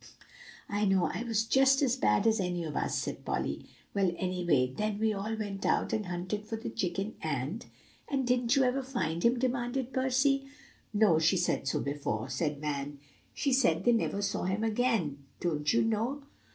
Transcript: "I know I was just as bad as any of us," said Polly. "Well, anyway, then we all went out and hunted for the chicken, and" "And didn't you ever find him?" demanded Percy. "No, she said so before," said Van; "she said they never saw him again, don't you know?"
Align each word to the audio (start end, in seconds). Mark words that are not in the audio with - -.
"I 0.67 0.85
know 0.85 1.11
I 1.13 1.21
was 1.21 1.45
just 1.45 1.83
as 1.83 1.95
bad 1.95 2.25
as 2.25 2.39
any 2.39 2.63
of 2.63 2.75
us," 2.75 2.97
said 2.97 3.23
Polly. 3.23 3.67
"Well, 3.93 4.11
anyway, 4.17 4.73
then 4.75 4.97
we 4.97 5.13
all 5.13 5.37
went 5.37 5.63
out 5.63 5.93
and 5.93 6.07
hunted 6.07 6.47
for 6.47 6.55
the 6.55 6.71
chicken, 6.71 7.13
and" 7.21 7.67
"And 8.09 8.25
didn't 8.25 8.55
you 8.55 8.63
ever 8.63 8.81
find 8.81 9.21
him?" 9.21 9.37
demanded 9.37 9.93
Percy. 9.93 10.47
"No, 10.91 11.19
she 11.19 11.37
said 11.37 11.67
so 11.67 11.81
before," 11.81 12.29
said 12.29 12.59
Van; 12.59 12.97
"she 13.35 13.53
said 13.53 13.83
they 13.83 13.91
never 13.93 14.23
saw 14.23 14.45
him 14.45 14.63
again, 14.63 15.19
don't 15.39 15.71
you 15.71 15.83
know?" 15.83 16.23